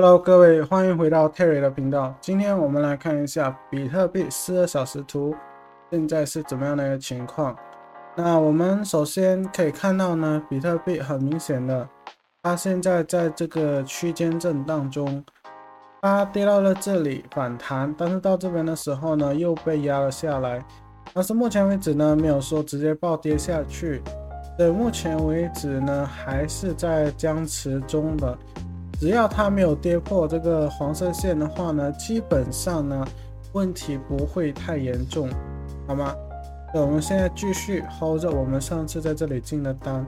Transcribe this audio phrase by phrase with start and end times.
[0.00, 2.14] Hello，各位，欢迎回到 Terry 的频道。
[2.20, 5.34] 今天我们来看一下比特币四小时图
[5.90, 7.56] 现在是怎么样的一个情况。
[8.14, 11.88] 那我们首先可以看到呢，比特币很明显的，
[12.44, 15.24] 它现在在这个区间震荡中，
[16.00, 20.64] 它跌到了这里反弹，但是到这边的时候呢，又被压了下来。
[21.12, 24.00] 但是目前为止呢，没有说直接暴跌下去。
[24.56, 28.38] 对，目前为止呢，还是在僵持中的。
[28.98, 33.06] 只要它没有跌破这个黄色线的话呢，基本上呢
[33.52, 35.28] 问题不会太严重，
[35.86, 36.12] 好吗？
[36.74, 40.04] 那我们现在继续 hold 着我们上次在这里进的单。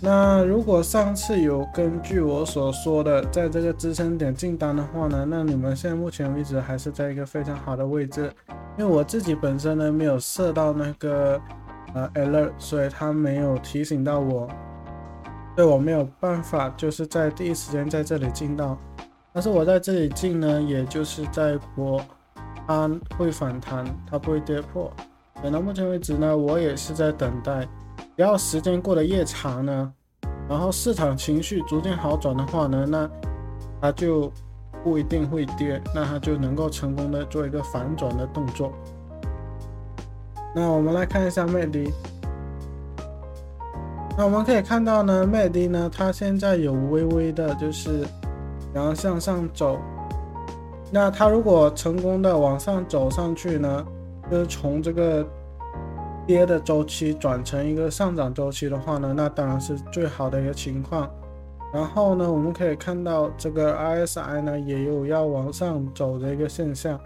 [0.00, 8.32] 那如果上次有根据我所说的在这个支撑点进单的话呢，那你们现在目前为止还是在一个非常好的位置，
[8.78, 11.38] 因为我自己本身呢没有设到那个
[11.92, 14.48] 呃 alert，所以它没有提醒到我。
[15.56, 18.78] 对我没有办法，就是在第一时间在这里进到，
[19.32, 22.00] 但是我在这里进呢，也就是在博
[22.66, 24.90] 它会反弹，它不会跌破。
[25.42, 27.68] 等到目前为止呢，我也是在等待，
[28.16, 29.92] 只要时间过得越长呢，
[30.48, 33.10] 然后市场情绪逐渐好转的话呢，那
[33.82, 34.32] 它就
[34.82, 38.72] 不一定会跌，那它就能够成功的做一个反转的动作。
[40.54, 41.92] 那我们来看一下魅力。
[44.20, 48.04] 那我们可以看到呢，麦迪呢，它现在有微微的，就是
[48.70, 49.78] 然后向上走。
[50.92, 53.82] 那它如果成功的往上走上去呢，
[54.30, 55.26] 就是从这个
[56.26, 61.10] 跌的周期转成一个上涨周期的话呢，那当然是最好的一个情况。
[61.72, 67.00] 然后呢，我们可以看到这个 RSI 呢也有要往上走的一个现象。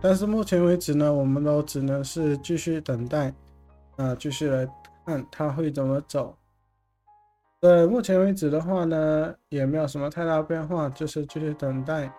[0.00, 3.32] 但是目前为止呢，我们都只能是继续等待。
[3.96, 4.66] 啊，继续来
[5.10, 6.36] 看它会怎么走。
[7.60, 12.10] 对，目前为止的话呢，也没有什么太大变化，就是继续等待。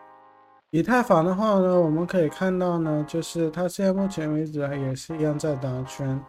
[0.71, 6.21] 以太坊的话呢，我们可以看到呢，就是它现在目前为止也是一样在打圈，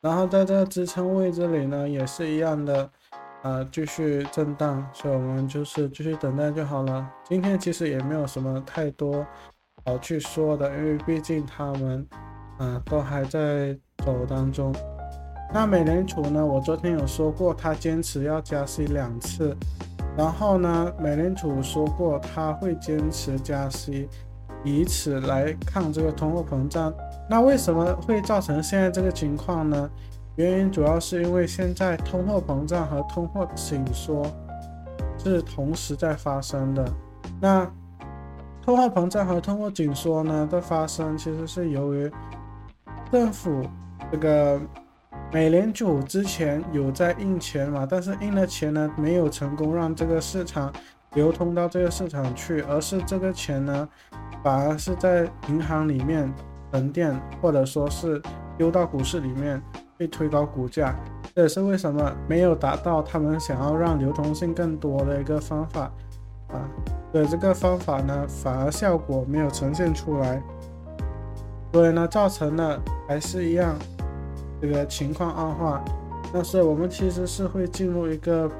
[0.00, 2.88] 然后在这个支撑位这里呢，也是一样的，
[3.42, 7.06] 啊，继续震荡，所以我们就是继续等待就好了。
[7.24, 9.26] 今天其实也没有什么太多
[9.84, 12.06] 好去说的，因为毕竟他们，
[12.58, 13.76] 啊，都还在。
[14.04, 14.72] 走当中，
[15.52, 16.44] 那美联储呢？
[16.44, 19.56] 我昨天有说过，它坚持要加息两次。
[20.16, 24.08] 然后呢，美联储说过，它会坚持加息，
[24.64, 26.92] 以此来抗这个通货膨胀。
[27.30, 29.90] 那为什么会造成现在这个情况呢？
[30.36, 34.26] 原因主要是因为现在通货膨胀和通货紧缩
[35.16, 36.84] 是同时在发生的。
[37.40, 37.64] 那
[38.62, 42.10] 通货膨胀和通货紧缩呢的发生，其实是由于
[43.10, 43.62] 政府。
[44.12, 44.60] 这个
[45.36, 50.72] 美联储之前有在印钱嘛，但是印的钱呢没有成功让这个市场
[51.12, 53.86] 流通到这个市场去，而是这个钱呢
[54.42, 56.32] 反而是在银行里面
[56.72, 58.18] 沉淀，或者说是
[58.56, 59.60] 丢到股市里面
[59.98, 60.96] 被推高股价。
[61.34, 65.92] 这也是为什么没有达到他们想要让流通性更多的一个方法
[66.48, 66.64] 啊。
[67.12, 70.42] 对这个方法呢，反而效果没有呈现出来，
[71.74, 73.76] 所以呢，造成了还是一样。
[74.60, 75.84] 这个情况恶化，
[76.32, 78.50] 但是我们其实是会进入一个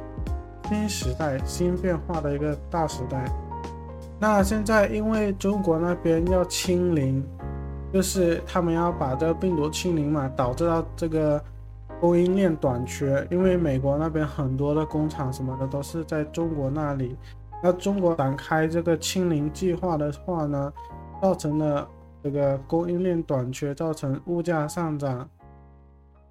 [0.69, 3.31] 新时代、新变化的一个大时代。
[4.19, 7.23] 那现在因为中国那边要清零，
[7.93, 11.43] 就是他们要把这个病毒清零嘛，导致到这个
[12.01, 13.27] 供应链短缺。
[13.31, 17.17] 因为美国那边很多的工厂什么的都是在中国那里，
[17.63, 20.73] 那中国展开这个清零计划的话呢，
[21.21, 21.87] 造成了
[22.23, 25.29] 这个供应链短缺，造成物价上涨。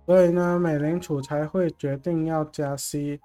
[0.06, 3.20] 所以呢，美联储才会决定要加息，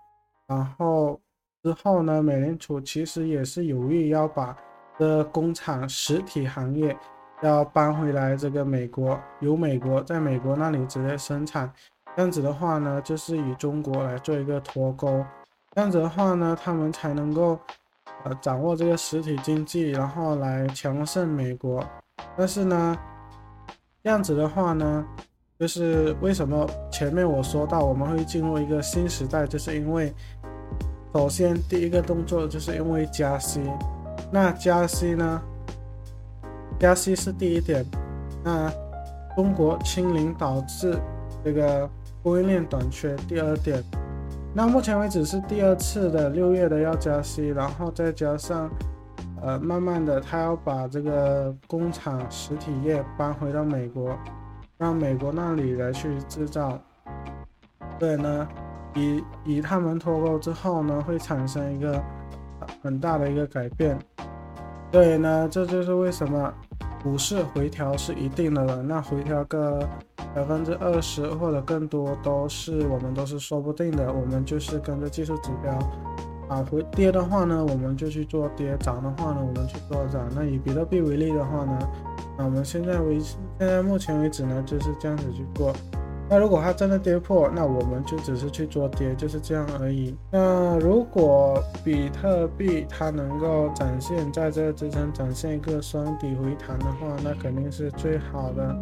[0.47, 1.21] 然后
[1.63, 4.57] 之后呢，美联储其实也是有意要把
[4.99, 6.97] 这工厂实体行业
[7.43, 11.71] 要搬回来这个美国，由美国在美国那里直接生产，
[12.17, 15.23] 这样子的话呢，就是与中国来做一个脱钩，
[15.75, 17.61] 这样子的话呢，他们才能够
[18.25, 21.85] 呃掌握这个实体经济，然后来强盛美国。
[22.39, 22.97] 但是呢，
[24.03, 25.07] 这样子的话呢。
[25.61, 30.11] 就是为什么前面我说到我们会进入一个新时代，就是因为
[31.13, 33.61] 首先第一个动作就是因为加息，
[34.33, 35.43] 那加息呢，
[36.79, 37.85] 加息是第一点，
[38.43, 38.73] 那
[39.37, 40.99] 中国清零导致
[41.45, 41.87] 这个
[42.23, 43.85] 供应链短缺，第二点，
[44.55, 48.71] 那目前为止是第二次的六月的要加息，然后再加上
[49.43, 54.17] 呃慢慢的他要把这个工厂实体业搬回到美国。
[54.81, 56.81] 让美国那里来去制造，
[57.99, 58.49] 对呢，
[58.95, 62.03] 以以他们脱钩之后呢，会产生一个
[62.83, 63.99] 很大的一个改变。
[64.91, 66.51] 所以呢，这就是为什么
[67.03, 68.83] 股市回调是一定的了。
[68.83, 69.87] 那回调个
[70.35, 74.11] 百分之二十或者更多，都是我们都是说不定的。
[74.11, 75.79] 我们就是跟着技术指标
[76.49, 80.27] 啊，回跌的话呢，我们就去做跌；涨的话呢，我们去做涨。
[80.35, 81.79] 那以比特币为例的话呢，
[82.41, 85.75] 那我们现在为现在目前为止呢，就是这样子去做。
[86.27, 90.17] 那如果它真的跌破，那我们就只是去做跌，就是这样而已。
[90.31, 98.75] 那如果比特币它能够展现在这个支撑展现一个双底回弹的话，那肯定是最好的。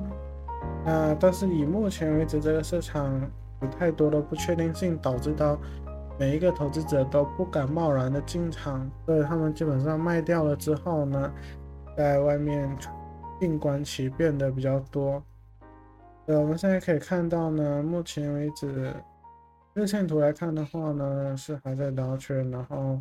[0.87, 3.21] 那但是以目前为止，这个市场
[3.61, 5.59] 有太多的不确定性，导致到
[6.17, 11.33] 每一个投资者都不敢贸然的进场，所以他们基本上卖掉了之后呢，
[11.97, 12.71] 在外面
[13.41, 15.23] 静观其变的比较多。
[16.27, 18.93] 呃，我们现在可以看到呢，目前为止
[19.75, 23.01] 日线图来看的话呢，是还在倒圈，然后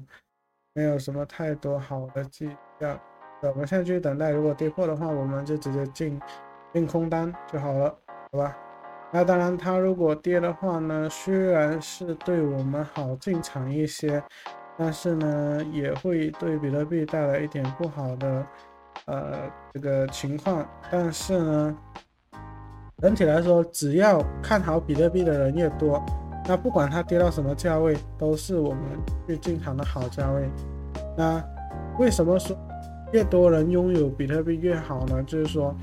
[0.74, 2.50] 没有什么太多好的迹
[2.80, 3.00] 象。
[3.42, 6.20] 我们现在继续等待，如果跌破的话，我们就直接进
[6.74, 7.90] 进空单就好了，
[8.32, 8.58] 好吧？
[9.12, 14.22] 那当然，它如果跌的话呢，虽然是对我们好进场一些，
[14.78, 18.46] 但是呢，也会对比特币带来一点不好的
[19.06, 21.78] 呃这个情况，但是呢。
[23.00, 26.04] 整体来说，只要看好比特币的人越多，
[26.48, 28.82] 那不管它跌到什么价位，都是我们
[29.28, 30.50] 去进场的好价位。
[31.16, 31.40] 那
[32.00, 32.58] 为什么说
[33.12, 35.22] 越多人拥有比特币越好呢？
[35.28, 35.76] 就是说，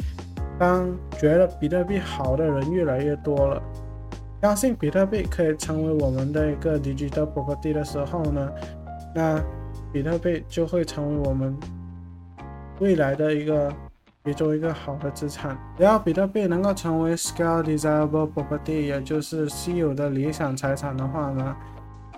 [0.58, 3.62] 当觉得比特币好的人越来越多了，
[4.42, 8.50] 相信比特币可以成为我们的一个 digital property 的时候呢，
[9.14, 9.40] 那
[9.92, 11.56] 比特币就会成为我们
[12.80, 13.72] 未来的一个。
[14.26, 21.54] 其中一个好的资产，只要比特币能够成为 scale desirable property，也就是稀有的理想财产的话呢，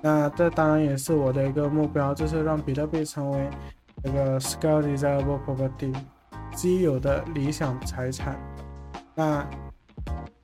[0.00, 3.50] 那这当然也是我的一个目标，就是让比特币成为
[4.04, 5.92] 这个 scale desirable property，
[6.54, 8.38] 稀有的理想财产。
[9.16, 9.44] 那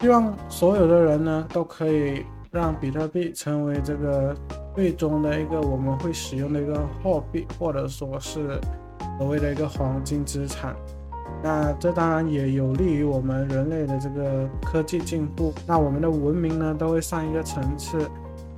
[0.01, 4.35] 希望所有的人呢，都可以让比特币成为这个
[4.75, 8.61] 最终的一个我们会使用的一个货币，或者说是
[9.23, 10.75] 所谓的一个黄金资产。
[11.45, 18.11] 那这当然也有利于我们人类的这个科技进步，那我们的文明呢都会上一个层次。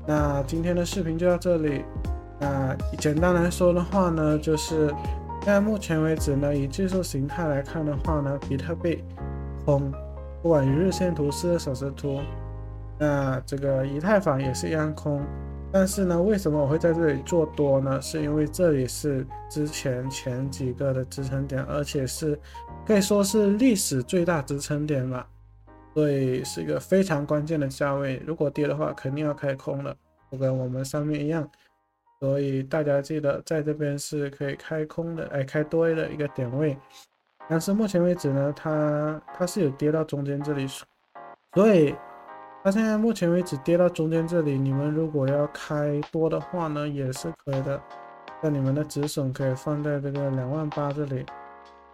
[0.06, 1.84] 那今天的视频就到这里。
[2.40, 4.90] 那简单来说的话呢，就是
[5.42, 9.04] 在目前为止呢，以技术形态来看的话呢，比特币
[9.66, 9.92] 空，
[10.42, 12.20] 不管于日线图、四小时图，
[12.98, 15.20] 那这个以太坊也是一样空。
[15.74, 18.00] 但是呢，为什么我会在这里做多呢？
[18.00, 22.38] 是因为这里是之前前几个的支撑点，而且是
[22.86, 25.28] 可以说是历史最大支撑点吧，
[25.92, 28.22] 所以是一个非常关键的价位。
[28.24, 29.92] 如果跌的话，肯定要开空了，
[30.30, 31.44] 就跟我们上面一样。
[32.20, 36.78] 所以大家记得在这边是可以开空的，哎，开多的一个点位。
[37.48, 40.68] 但是目前为止呢，它它是有跌到中间这里，
[41.52, 41.92] 所以。
[42.64, 47.78] 它现在目前为止跌到中间这里，你们如果要开多的话呢，也是可以的。
[48.42, 51.26] 那你们的止损可以放在这个两万八这里，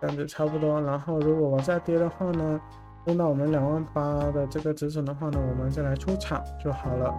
[0.00, 0.80] 这样子差不多。
[0.80, 2.60] 然后如果往下跌的话呢，
[3.04, 7.18] 碰到我们两万八的这个止损的话呢，我们再来出场就好了。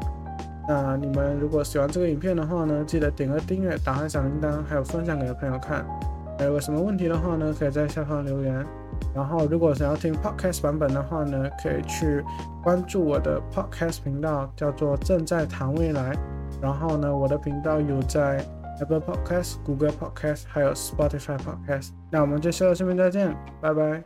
[0.66, 5.86] 那你们如果喜欢这个影片的话呢，记得点个订阅，打开小铃铛，还有分享给朋友看。
[6.40, 8.66] 还有什么问题的话呢，可以在下方留言。
[9.13, 12.24] 然后，如果想要听 podcast 版本的话呢，可以去
[12.63, 16.15] 关注我的 podcast 频道，叫做“正在谈未来”。
[16.62, 18.46] 然后呢，我的频道有在
[18.79, 21.89] Apple Podcast、Google Podcast 还有 Spotify Podcast。
[22.10, 24.03] 那我们就下个视频再见，拜拜。